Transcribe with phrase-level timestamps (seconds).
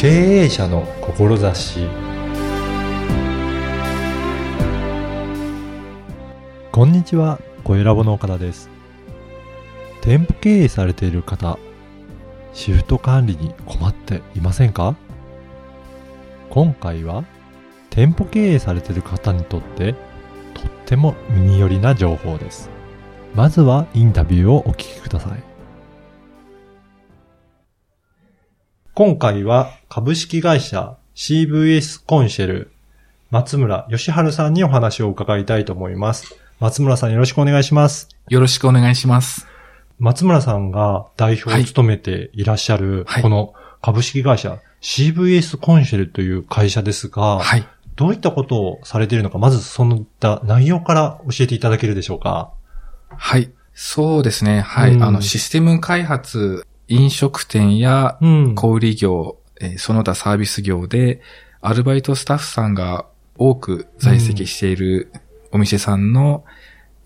[0.00, 0.08] 経
[0.44, 1.86] 営者の志
[6.72, 8.70] こんにちは、小ラボの岡田です。
[10.00, 11.58] 店舗経営されている方、
[12.54, 14.96] シフト管理に困っていませんか？
[16.48, 17.24] 今回は、
[17.90, 19.92] 店舗経営されている方にとって、
[20.54, 22.70] とっても耳寄りな情報です。
[23.34, 25.49] まずはインタビューをお聞きください。
[29.00, 32.70] 今回は株式会社 CVS コンシェル
[33.30, 36.36] 松村義春さんにお話を伺いたいと思います。
[36.58, 38.08] 松村さんよろしくお願いします。
[38.28, 39.46] よろしくお願いします。
[39.98, 47.66] 松村さんが代表を務めていらっしゃる、はいこの株式会社 CVS コンシェルという会社ですが、はい。
[47.96, 50.04] どういったことをされているのか、まずその
[50.44, 52.52] 内容から教えていただけるでしょうか？
[53.16, 53.50] はい。
[53.72, 54.60] そうですね。
[54.60, 54.92] はい。
[54.92, 58.54] うんあの、システム開発、飲食店やうん。
[58.54, 61.20] 小売業、えーその他サービス業で、
[61.60, 65.12] アルバイトスタッフさんが多く在籍している
[65.52, 66.44] お店さんの、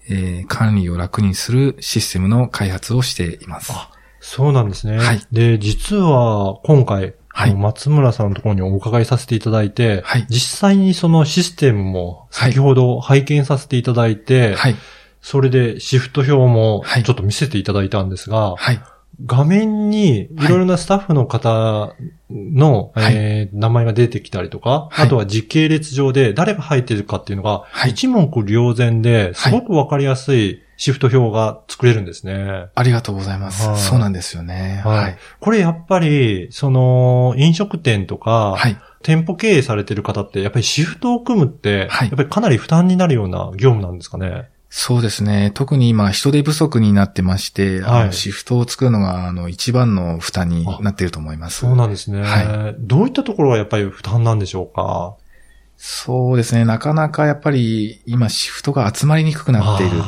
[0.08, 3.72] えー管理を楽にするシステムの開発をしています。
[3.72, 3.90] あ
[4.20, 4.96] そうなんですね。
[4.96, 14.76] はいで、実は今回、はい松村さんのところにお伺いさせていただいて、はい実際にそのシステムも先ほど拝見させていただいて、はい。
[15.20, 18.80] それでシフト表もはいちょっと見せていただいたんですが、はい。
[19.24, 21.94] 画面にいろいろなスタッフの方
[22.30, 32.66] の、はいえー名前が出てきたりとか、はいあとは時系列上で誰が入ってるかっていうのが、はい一目瞭然ですごくわかりやすいシフト表が作れるんですね。
[32.74, 33.68] ありがとうございます。
[33.68, 34.82] はいそうなんですよね。
[34.84, 35.18] はいはい。
[35.40, 38.76] これやっぱり、その、飲食店とか、はい。
[39.02, 44.48] 店舗経営されてる方って、やっぱりシフトを組むって、はいやっぱりかなり負担になるような業務なんですかね。
[44.76, 45.52] そうですね。
[45.54, 51.60] 特に今人手不足になってまして、あはいのシフトを作るのがあの一番の負担になっていると思います。
[51.60, 52.22] そうなんですね。
[52.22, 55.14] はどういったところがやっぱり負担なんでしょうか？
[55.76, 56.64] そうですね。
[56.64, 60.02] なかなかやっぱり今シフトが集まりにくくなっている。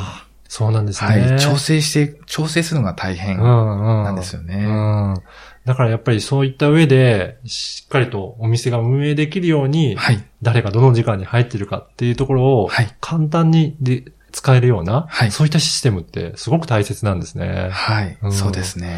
[0.49, 1.27] そうなんですね。
[1.29, 1.39] はい。
[1.39, 4.03] 調整して、調整するのが大変うんうん。
[4.03, 4.65] なんですよね。
[4.65, 5.15] うん。
[5.63, 10.21] だからやっぱりそういった上で、しっかりとお店が運営できるように、はい。
[10.41, 12.95] 誰がどの時間に入ってるかっていうところを、はい。
[12.99, 14.05] 簡単にで
[14.37, 17.69] 使えるような、はいそういったシステムってすごく大切なんですね。
[17.71, 18.17] はい。
[18.21, 18.97] うんそうですね。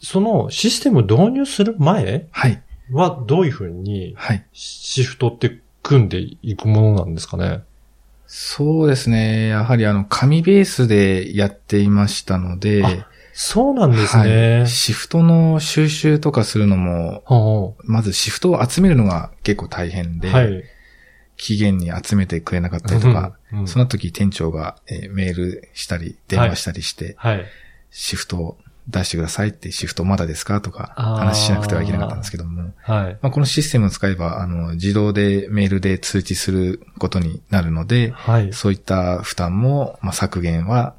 [0.00, 2.28] そのシステムを導入する前
[2.90, 4.44] はどういうふうにはい。
[4.52, 7.62] シフトって組んでいくものなんですかね？
[8.26, 9.48] そうですね。
[9.48, 14.58] やはりあの、紙ベースでやっていましたので、あそうなんですね。
[14.58, 14.68] はい。
[14.68, 20.64] シフトの収集とかするのも、はまずシフトを集めるのが結構大変で、あはい。
[21.38, 27.46] 期限に集めてくれなかったりとか、うんうんその時店長が、えーメールしたり、電話したりして、はい。
[27.90, 30.60] シフトを出してくださいって、シフトまだですか？
[30.60, 33.18] とか、話しなくてはいけなかったんですけども、はい。
[33.22, 38.52] まあ、このシステムを使えば、あの、自動でメールで通知することになるので、はい。
[38.52, 40.94] そういった負担も、まあ、削減は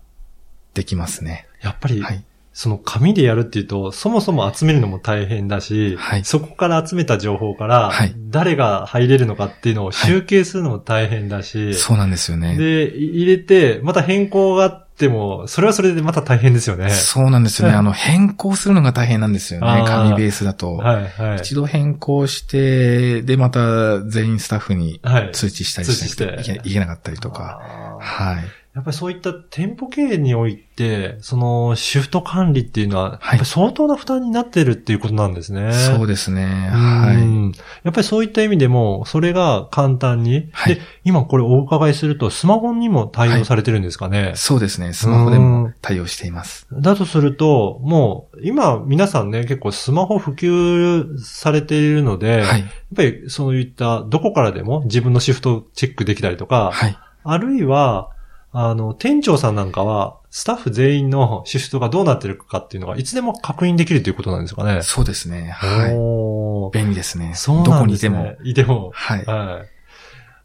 [0.73, 1.47] できますね。
[1.61, 2.23] やっぱり、はい。
[2.51, 12.57] その紙でやるっていうと、そもそも集めるのも大変だし、はいそこから集めた情報からはい、誰が入れるのかっていうのを集計するのも大変だし、そうなんですよね。
[12.57, 16.89] で、い入れて、また変更があっても、それはそれでまた大変ですよね。
[16.89, 17.75] そうなんですよね。
[17.77, 19.83] あの、変更するのが大変なんですよね。
[19.87, 20.75] 紙ベースだと。
[20.75, 21.37] はい、はい。
[21.37, 25.29] 一度変更して、で、また全員スタッフにはい。
[25.31, 26.15] 通知したりしなく通知し
[26.47, 27.61] てていけなかったりとか。
[28.01, 28.37] はい。
[28.79, 35.73] やっぱりそういった店舗経営において、そのシフト管理っていうのは、やっぱり相当な負担になってるっていうことなんですね。
[35.73, 36.69] そうですね。
[36.71, 37.17] うはい。
[37.17, 37.51] ん
[37.83, 40.49] やっぱりそういった意味でも、それが簡単に。
[40.53, 44.31] はいで、今これお伺いすると、スマホにも対応されてるんですかね。
[44.35, 44.93] そうですね。
[44.93, 46.65] スマホでも対応しています。
[46.71, 52.61] だとすると、もう、今皆さんね、結構スマホ普及されているので、はい。
[52.61, 56.97] やっぱりそういったどこからでも自分のシフトをチェックできたりとか、はい。
[57.23, 58.11] あるいは、
[58.51, 64.81] あの、店長さんなんかは、スタッフ全員のシフトがどうなってるかっていうのが、いつでも確認できるということなんですかね。
[64.81, 65.49] そうですね。
[65.51, 66.77] はい。
[66.77, 67.33] 便利ですね。
[67.35, 68.35] そうどなんですね。
[68.37, 68.73] こにいても。
[68.73, 68.91] いても。
[68.93, 69.25] はい。
[69.25, 69.69] はい。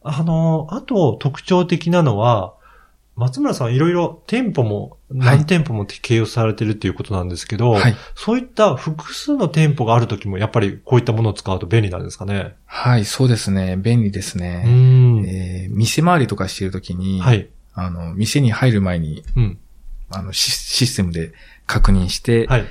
[0.03, 2.55] あの、あと特徴的なのは、
[3.17, 7.95] 松村さんいろいろ店舗も何店舗も経営されてるっていうことなんですけど、はい。
[8.17, 12.57] そういった複数の店舗があるときもやっぱりこういったものを使うと便利なんですかね。
[12.67, 13.05] はい。
[13.05, 13.77] そうですね。
[13.77, 14.65] 便利ですうね。
[14.65, 15.25] ん。
[15.29, 17.49] えー店回りとかしているときに、はい。
[17.75, 19.59] あの、店に入る前に、うん。
[20.11, 21.33] あのシ、システムで
[21.67, 22.65] 確認して、はい。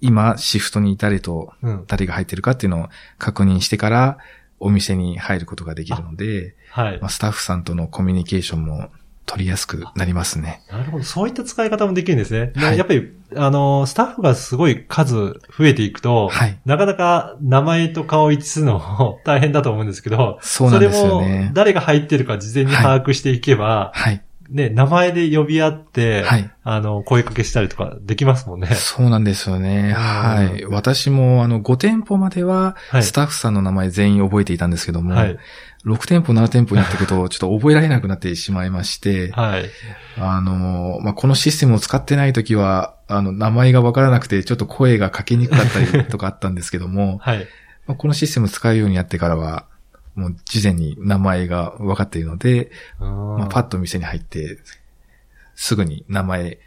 [0.00, 1.84] 今、シフトに誰とうん。
[1.86, 4.18] 誰が入ってるかっていうのを確認してから、
[4.60, 7.10] お店に入ることができるので、はいまあ、。
[7.10, 8.90] スタッフさんとのコミュニケーションも
[9.26, 10.62] 取りやすくなりますね。
[10.70, 11.04] なるほど。
[11.04, 12.52] そういった使い方もできるんですね。
[12.54, 16.58] はいやっぱり、あの、スタッフがすごい数増えていくと、はい。
[16.64, 21.50] なかなか名前と顔を一致するのも 大変だと思うんですけど、そうなんですよそれもね。
[21.54, 24.22] 誰が入ってるか事前に把握していけば、はい。
[24.50, 26.50] ね、名前で呼び合って、はい。
[26.62, 28.68] あの、声かけしたりとかできますもんね。
[28.68, 29.92] そうなんですよね。
[29.92, 30.62] はい。
[30.62, 35.38] う私も、あの、5店舗までは、はいスタッフさんの名前全員覚えていたんですけども、はい。
[35.86, 39.70] 6店舗、7店舗になってくると、 ちょっと覚えられなくなってしまいまして、はい。
[40.18, 47.46] あの、まあ、このシステムを使ってないときは、あの、名前がわからなくて、ちょっと声がかけにくかったりとかあったんですけども、 はい。
[47.86, 49.66] まあこのシステムを使うようになってからは、
[50.14, 54.58] もう事前に名前が分かっているので、まあ、パッと店に入って、
[55.56, 56.58] すぐに名前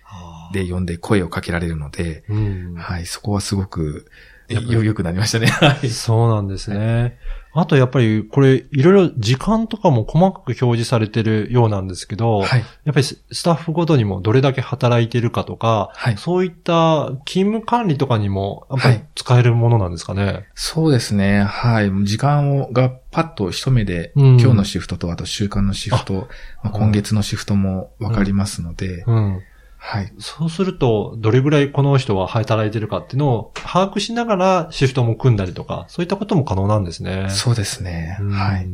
[0.54, 2.76] で呼んで声をかけられるので、うん。
[2.76, 4.10] はい、そこはすごく、
[4.50, 5.48] よ、良くなりましたね。
[5.62, 5.90] はい。
[5.90, 7.18] そうなんですね。
[7.54, 12.60] あとやっぱりこれいろいろ時間とかも細かく表示されてるようなんですけど、はい。
[12.86, 16.18] やっぱりススタッフごとにもどれだけ働いてるかとか、はい。
[16.18, 20.46] そういった勤務管理とかにもやっぱり使えるものなんですかね？
[20.54, 21.42] そうですね。
[21.44, 21.92] はい。
[22.04, 26.28] 時間を、がパッと一目で、うん今日のシフトと、あと週間のシフト、
[26.64, 29.42] まあ今月のシフトも分かりますので、うん。
[29.78, 30.14] はい。
[30.20, 37.30] そうすると、どれぐらいこの人は働いてるかっていうのを把握しながらシフトも組んだりとか、そういったことも可能なんですね。
[37.30, 38.18] そうですね。
[38.20, 38.68] うんはい。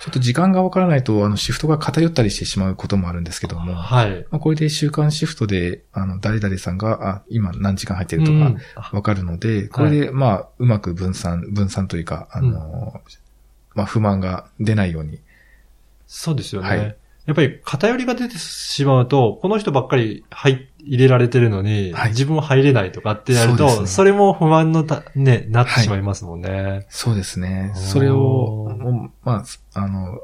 [0.00, 4.26] ちょっと時間が分からないと、あの、シフトが偏ったりしてしまうこともあるんですけども、まはい。
[4.30, 13.00] あ、これで週間シフトで、あの、誰々さんが、あ、今何時間入ってるとうんか、分かるので、これで、まあ、うまく分散、分散というか、あの、
[13.74, 15.20] まあ、不満が出ないように。
[16.06, 16.68] そうですよね。
[16.68, 26.86] はいやっぱり偏りが出てしまうと、この人ばっかり入入れられてるのに、はい自分は入れないとかってやると、そねれも不満のた、ね、なってしまいますもんね。
[26.90, 27.72] そうですね。
[27.74, 29.44] それを、ま
[29.74, 30.20] あ、あの、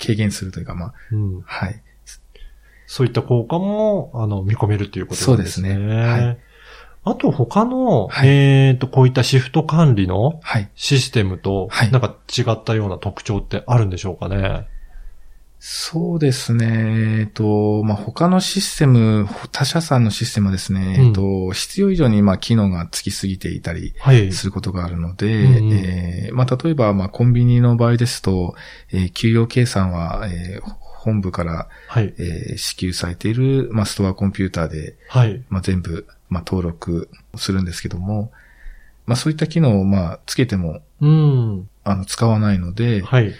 [0.00, 1.42] 軽減するというか、まあ、うん。
[1.44, 1.82] はい。
[2.86, 5.74] そういった効果も、あの、見込めるっていうことですね。
[5.74, 6.38] そうですねはい
[7.04, 10.68] あと他の、はいえっ、と、こういったシフト管理のはい。
[10.74, 14.68] システムと、はいなんか違ったような特徴ってあるんでしょうかね？
[15.60, 17.20] そうですね。
[17.20, 24.32] えっと、まあ、他のシステム、他社さんのシステムはですね、うんえっと、必要以上に、まあ、機能がつきすぎていたりはい。
[24.32, 28.54] することがあるので、うんうんえーまあ、例えば、まあ、コンビニの場合ですと、
[28.92, 32.14] えー給与計算は、えー本部から、はい。
[32.18, 35.42] えー支給されている、まあ、ストアコンピューターで、はい。
[35.48, 38.30] まあ、全部、まあ、登録するんですけども、
[39.06, 41.68] まあ、そういった機能を、まあ、つけても、うん。
[41.82, 43.32] あの、使わないので、はい。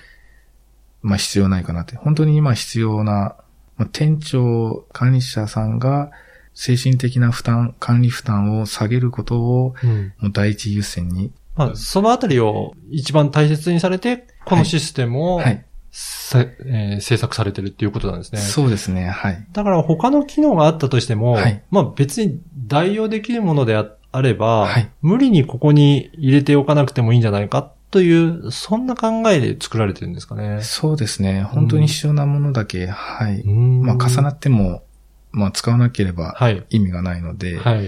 [1.02, 1.96] まあ必要ないかなって。
[1.96, 3.36] 本当に今必要な、
[3.76, 6.10] まあ、店長、管理者さんが
[6.54, 10.12] 精神的な負担、管理負担を下げることをうん。
[10.18, 11.32] もう第一優先に。
[11.56, 15.64] まあ、そのあたりを一番大切にされて、このシステムを、はい。
[15.90, 18.40] さえー制作されてるっていうことなんですね。
[18.40, 19.08] そうですね。
[19.08, 19.46] はい。
[19.52, 30.60] だから他の機能があったとしても、はいまあ別に代用できるものでああれば、はい無理にここに入れておかなくてもいいんじゃないかという、そんな考えで作られてるんですかね。
[30.62, 31.42] そうですね。
[31.42, 33.42] 本当に必要なものだけ、はい。
[33.44, 34.82] ままあ重なっても、
[35.30, 36.64] まあ使わなければはい。
[36.70, 37.86] 意味がないので、はい。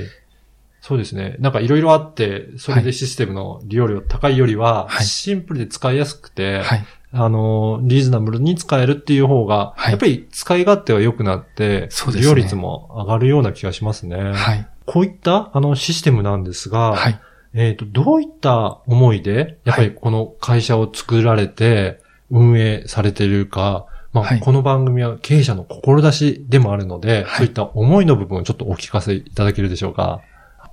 [0.80, 1.36] そうですね。
[1.40, 6.84] なんかいろいろあって、それでシステムの利用料高いよりは、はいシンプルで使いやすくて、はい。
[7.12, 14.32] あの、リーズナブルに使えるっていう方が、はいやっぱり使い勝手は良くなって、そうですね利用率も上がるような気がしますね。
[14.32, 14.66] はい。
[14.86, 17.20] こういった、あの、システムなんですが、はい。
[17.54, 30.20] えっ、と、どういった思いで、やっぱりこの会社を作られて、運営されているか、まあ、はいこの番組は経営者の志でもあるので、はいそういった思いの部分をちょっとお聞かせいただけるでしょうか？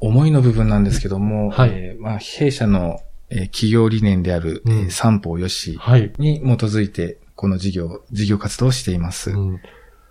[0.02, 6.14] 思いの部分なんですけども、はいえーまあ弊社の、えー企業理念である、うんえー三方よしはい。
[6.18, 9.32] に基づいて、この事業、事業活動をしています。
[9.32, 9.62] うん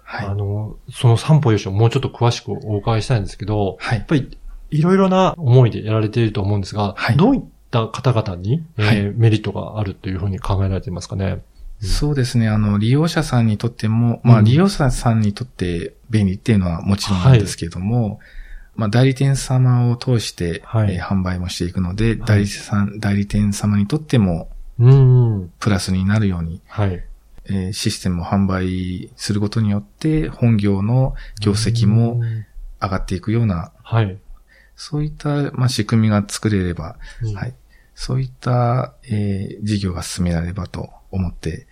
[0.02, 0.34] はいあ。
[0.34, 4.06] の、その三歩よしをもうちょっと詳しくお伺いしたいんですけど、はいやっ。
[4.06, 4.38] ぱり
[4.70, 11.26] いろいろな思いでやられていると思うんですが、はいどういった方々に、えーはいメリットがあるというふうに考えられていますかね？
[11.26, 12.48] うんそうですね。
[12.48, 18.18] あの、利用者さんにとっても、まあ、うん利用者さんにとって便利っていうのはもちろんなんですけれども、
[18.76, 25.52] まあ、代理店様を通して、はいえー販売もしていくので、はい代理店さん、代理店様にとってもうん。
[25.60, 27.04] プラスになるように、はい。
[27.44, 32.46] えーシステムを販売することによって、本業の業績もうん
[32.80, 34.18] 上がっていくような、はい。
[34.76, 37.54] そういった、まあ、仕組みが作れれば、うんはい。
[37.94, 41.66] そういった、えー事業が進められればと思って、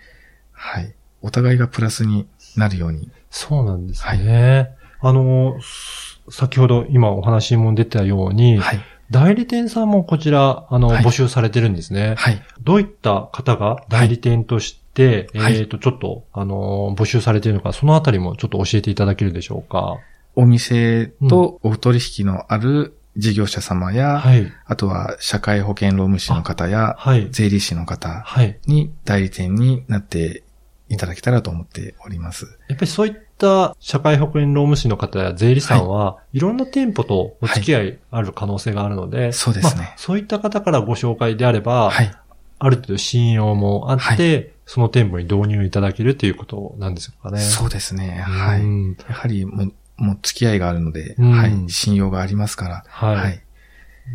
[0.53, 0.95] はい。
[1.21, 3.11] お互いがプラスになるように。
[3.31, 4.71] そうなんですね。
[5.01, 8.81] あの、す先ほど今お話も出たように、はい。
[9.11, 12.15] 代理店さんもこちら、あの、はい募集されてるんですね。
[12.17, 12.43] はい。
[12.63, 19.99] どういった方が代理店として、はいえっ、と、ちょっと、あのー募集されているのか、そのあたりもちょっと教えていただけるでしょうか。
[20.37, 24.53] お店とお取引のある事業者様や、はい。
[24.67, 27.29] あとは社会保険労務士の方や、はい。
[27.31, 28.59] 税理士の方はい。
[28.67, 30.43] に代理店になって
[30.89, 32.59] いただけたらと思っております。
[32.69, 42.13] やっぱりそういった社会保険労務士の方や税理士さんは、い、ろんな店舗とお付き合いある可能性があるので、そうですねまあそういった方からご紹介であれば、はい。
[42.59, 47.39] ある程度信用もあって、その店舗に導入いただけるということなんですかね。
[47.41, 48.25] そうですね。
[48.27, 48.61] はい。
[48.61, 51.53] うんやはりもう、もう付き合いがあるので、うんはい。
[51.69, 52.85] 信用がありますから。
[52.89, 53.17] はい。
[53.17, 53.41] はい。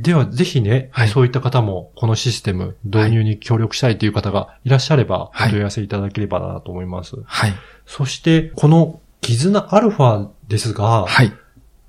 [0.02, 7.16] では、ぜひね、はいそういった方も、このシステム、導入に協力したいという方がいらっしゃれば、はいお問い合わせいただければなと思います。
[7.26, 7.54] はい。
[7.88, 11.34] そして、この、絆アルファですが、はい。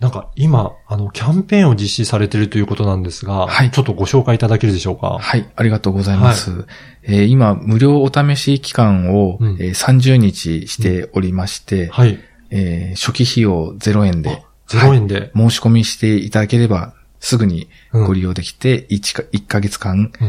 [0.00, 5.18] なんか今、あの、キャンペーンを実施されているということなんですが、はいちょっとご紹介いただけるでしょうか？
[5.20, 5.46] はい。
[5.54, 6.64] ありがとうございます。
[7.02, 12.18] えー今、無料お試し期間を、うんえー30日しておりまして、はい。
[12.50, 15.30] えー初期費用0円で、0円で。
[15.36, 18.06] 申し込みしていただければ、すぐにうん。
[18.06, 20.28] ご利用できて、1か、1ヶ月間、うん。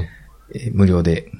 [0.55, 1.31] えー無料で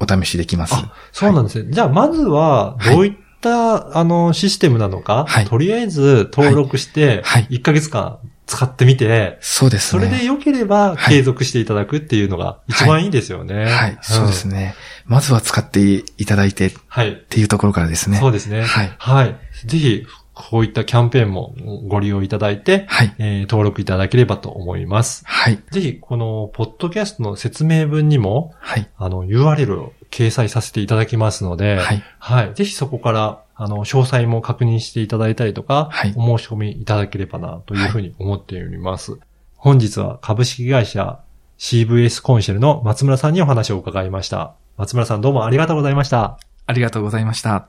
[0.00, 0.74] お試しできます。
[0.74, 1.70] あ、そうなんですね。
[1.72, 5.44] じゃあ、まずは、どういった、あの、システムなのか、はい。
[5.44, 7.46] とりあえず登録して、はい。
[7.50, 8.18] 1ヶ月間
[8.50, 10.04] 使ってみて、そうですね。
[10.04, 13.66] それで良ければはい継続していただくっていうのが一番いいですよね。
[13.66, 14.54] はい、そうですね。
[14.54, 14.74] ね。
[15.06, 15.80] まずは使って
[16.18, 17.24] いただいてっはい。
[17.28, 18.18] ていうところからですね。
[18.18, 18.62] そうですね。
[18.62, 19.36] はいはい。
[19.66, 21.54] ぜひ、こういったキャンペーンも
[21.86, 23.14] ご利用いただいて、はい。
[23.18, 25.22] えー登録いただければと思います。
[25.26, 25.62] はい。
[25.70, 28.88] ぜひ、この、ポッドキャストの説明文にも、はい。
[28.96, 32.02] あの、URL を掲載させていただきますので、はい。
[32.18, 32.54] はい。
[32.54, 39.18] ぜひそこから、あの、詳細も確認していただいたりとか、はいお申し込みいただければな、というふうに思っております。
[39.56, 41.20] 本日は株式会社
[41.58, 44.54] CVS コンシェルの松村さんにお話を伺いました。
[44.78, 46.38] 松村さんどうもありがとうございました。
[46.66, 47.68] ありがとうございました。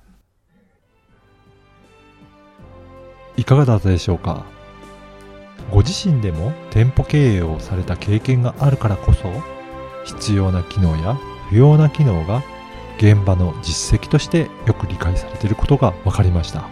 [3.36, 4.46] いかがだったでしょうか？
[5.70, 9.30] ご自身でも店舗経営をされた経験があるからこそ
[10.06, 11.18] 必要な機能や
[11.52, 12.42] 不要な機能が
[12.98, 16.68] 現場の実績としてよく理解されていることが分かりました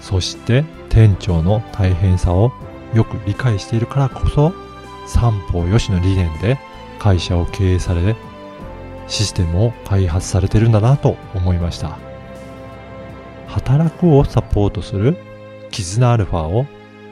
[0.00, 2.50] そして店長の大変さを
[2.94, 4.52] よく理解しているからこそ
[5.06, 6.58] 三方よしの理念で
[6.98, 8.16] 会社を経営され
[9.06, 11.98] システムを開発されているんだなと思いました
[13.48, 15.18] 働くをサポートする
[15.70, 16.66] 絆アルファを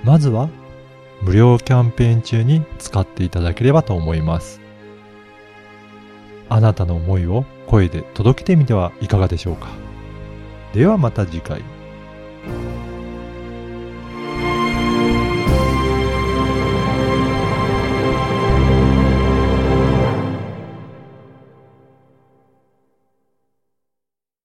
[0.04, 0.48] まずは
[1.22, 4.59] 無料キャンペーン中に使っていただければと思います。
[6.50, 9.68] あなたの思いを声で届けてみてはいかがでしょうか。
[10.74, 11.62] ではまた次回。